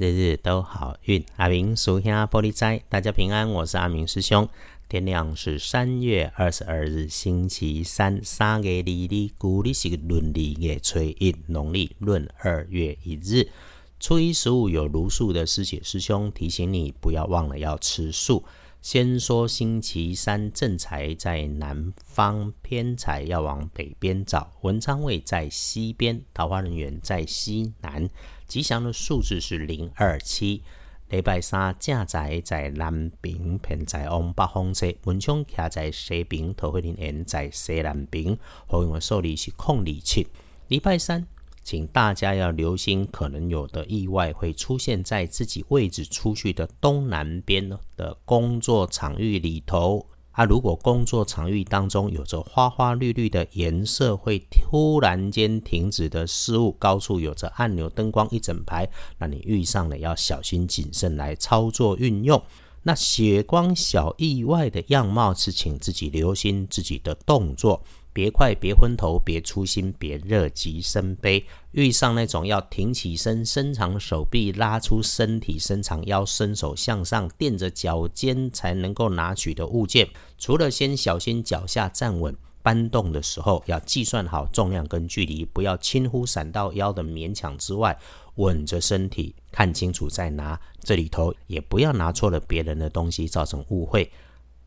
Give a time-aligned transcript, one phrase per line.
[0.00, 1.22] 日日都好运。
[1.36, 4.48] 阿明属下玻璃斋，大家平安，我是阿明师兄。
[4.88, 13.50] 天亮是三月二十二日，星期三，三月二日，古历是闰二月初一，农历闰二月一日。
[13.98, 18.42] 初一十五有如素的师姐师兄提醒你，不要忘了要吃素。
[18.82, 24.50] 先说星期三正财在南方，偏财要往北边找。
[24.62, 28.08] 文昌位在西边，桃花人员在西南。
[28.46, 30.62] 吉祥的数字是零二七。
[31.10, 34.90] 礼拜三正财在南边，偏财往北方车。
[35.04, 38.38] 文昌徛在西边，桃花人缘在西南边。
[38.66, 40.26] 好运的数字是空二七。
[40.68, 41.26] 礼拜三。
[41.70, 50.04] 请大家要留心，可能有的意外会出现在自己位置出去的东南边的工作场域里头。
[50.32, 62.42] 啊，如果工作场域当中有着花花绿绿的颜色会突然间停止的事物，高处有着按钮、灯光一整排，那你遇上了要小心谨慎来操作运用。
[62.82, 67.84] 那血光小意外的样貌是，请自己留心自己的动作。
[68.12, 71.44] 别快，别昏头，别粗心，别热极生悲。
[71.72, 87.96] 遇上那种要挺起身、伸长手臂、拉出身体、伸长腰、伸手向上、垫着脚尖才能够拿取的物件，除了先小心脚下站稳，搬动的时候要计算好重量跟距离，不要轻忽闪到腰的勉强之外，
[88.34, 90.60] 稳着身体，看清楚再拿。
[90.80, 94.10] 这里头也不要拿错了别人的东西，造成误会。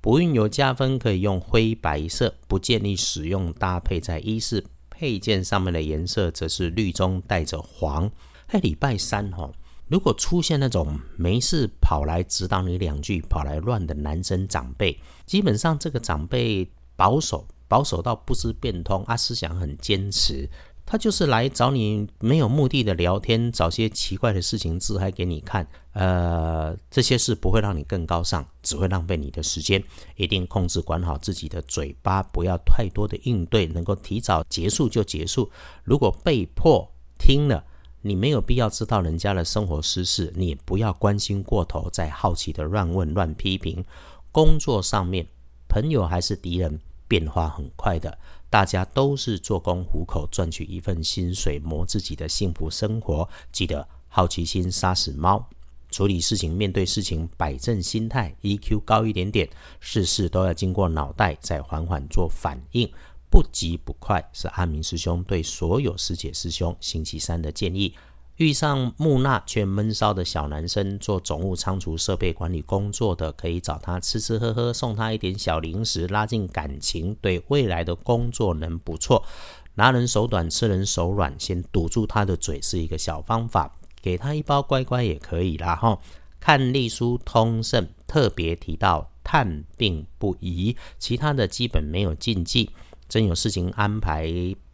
[0.00, 8.10] 不运有加分，可以用灰白色，不建议使用搭配在衣饰配件上面的颜色，则是绿中带着黄。
[8.48, 9.50] 在礼拜三哈，
[9.88, 20.48] 如果出现那种没事跑来指导你两句、跑来乱的男生长辈，基本上这个长辈保守，保守到不知变通，啊，思想很坚持。
[20.90, 25.64] 他就是来找你没有目的的聊天，找些奇怪的事情自嗨给你看。
[25.92, 29.80] 呃，这些事不会让你更高尚，只会浪费你的时间。
[30.16, 35.48] 一定控制管好自己的嘴巴，不要太多的应对，能够提早结束就结束。
[35.84, 37.62] 如果被迫听了，
[38.02, 43.84] 你没有必要知道人家的生活私事，你也不要关心过头，再好奇的乱问乱批评。
[44.32, 45.24] 工作上面，
[45.68, 48.18] 朋友还是敌人，变化很快的。
[48.50, 53.26] 大家都是做工糊口，赚取一份薪水，磨自己的幸福生活。
[53.52, 55.48] 记得好奇心杀死猫，
[55.90, 62.90] 处理事情、面对事情，摆正心态，EQ 高一点点，事事都要经过脑袋，再缓缓做反应，
[63.30, 67.94] 不急不快，是阿明师兄对所有师姐师兄星期三的建议。
[68.40, 79.22] 遇上木讷却闷骚的小男生，做总务仓储设备管理工作的，可以找他吃吃喝喝，送他一点小零食，拉近感情，对未来的工作能不错。
[79.74, 85.76] 拿人手短，吃人手软，先堵住他的嘴是一个小方法，给他一包乖乖也可以啦。
[85.76, 85.98] 哈，
[86.40, 92.70] 看隶书通胜，特别提到探病不宜，其他的基本没有禁忌。
[93.06, 94.32] 真有事情安排，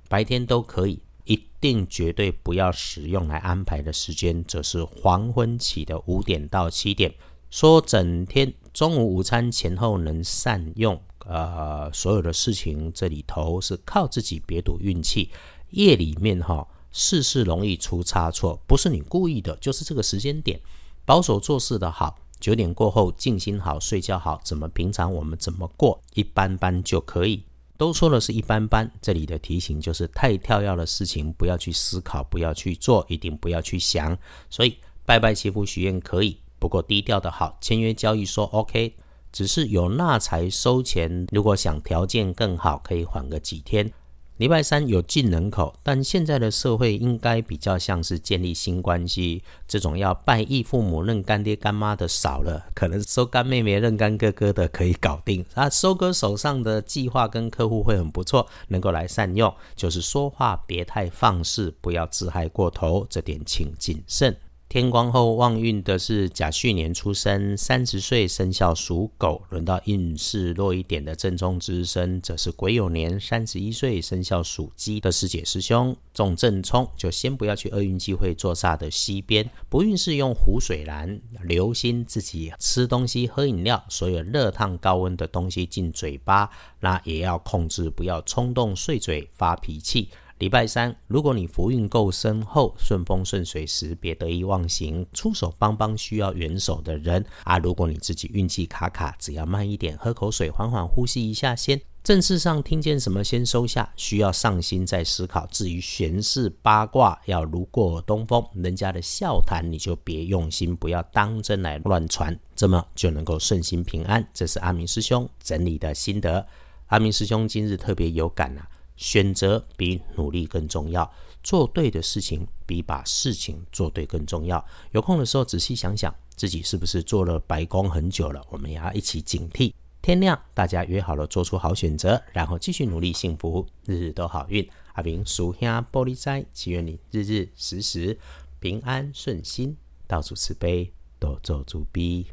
[0.08, 1.00] 白天都可以。
[1.26, 7.14] 一定绝对不要使用来安排的时间，则是黄昏起的五点到七点。
[7.50, 15.30] 说整天中午午餐前后能善用，呃，所有的事情这里头是靠自己，别赌运气。
[15.70, 20.60] 夜里面哈，事事容易出差错，不是你故意的，就是这个时间点。
[21.04, 27.42] 保守做事的好，九点过后静心好，睡觉好，怎么平常我们怎么过，一般般就可以。
[27.76, 34.16] 都说了是一般般，这里的提醒就是太跳跃的事情不要去思考，不要去做，一定不要去想。
[34.48, 37.58] 所以拜拜祈福许愿可以，不过低调的好。
[37.60, 38.94] 签约交易说 OK，
[39.30, 43.92] 只是有纳财收钱，如果想条件更好，可以缓个几天。
[44.38, 55.42] 礼拜三有进人口，但现在的社会应该比较像是建立新关系，这种要拜义父母、认干爹干妈的少了，可能收干妹妹、认干哥哥的可以搞定。
[55.54, 59.54] 啊，收割手上的计划跟客户会很不错，能够来善用。
[59.74, 64.36] 就是说话别太放肆，不要自嗨过头，这点请谨慎。
[64.68, 69.40] 天光后旺运的是甲戌年出生，三十岁生肖属狗。
[69.50, 75.96] 轮到运势弱一点的正冲之身，则是癸酉年三十一岁生肖属鸡的师姐师兄。
[76.12, 79.48] 中正冲就先不要去厄运机会坐煞的西边。
[79.68, 90.08] 不运是用湖水蓝，留心自己吃东西、喝饮料，所有热烫高温的东西进嘴巴，那也要控制，不要冲动碎嘴发脾气。
[90.38, 97.56] 礼拜三，如果你福运够深厚、顺风顺水时，别得意忘形，出手帮帮需要援手的人啊。
[97.58, 101.80] 如果你自己运气卡卡，只要慢一点，喝口水，缓缓呼吸一下先。
[102.04, 105.46] 正事上听见什么先收下，需要上心再思考。
[105.46, 114.28] 至于闲事八卦，要如过东风，人家的笑谈你就别用心，不要当真来乱传，这么就能够顺心平安。
[114.34, 116.46] 这是阿明师兄整理的心得。
[116.88, 121.10] 阿明师兄今日特别有感啊，选择比努力更重要，
[121.42, 124.64] 做对的事情比把事情做对更重要。
[124.92, 128.44] 有空的时候仔细想想，自己是不是做了白工很久了？
[128.50, 129.72] 我们也要一起警惕。
[130.02, 134.68] 天亮，大家约好了做出好选择，然后继续努力，幸福日日都好运。
[134.92, 138.16] 阿明属下玻璃斋，祈愿你日日时时
[138.60, 139.76] 平安顺心，
[140.06, 142.26] 到处慈悲，多做主逼。